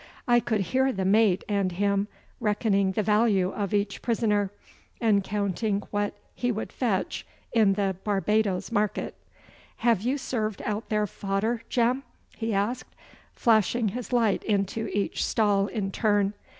[0.27, 2.07] I could hear the mate and him
[2.39, 4.49] reckoning the value of each prisoner,
[4.99, 9.13] and counting what he would fetch in the Barbadoes market.
[9.75, 12.01] 'Have you served out their fodder, Jem?'
[12.35, 12.95] he asked,
[13.35, 16.33] flashing his light into each stall in turn.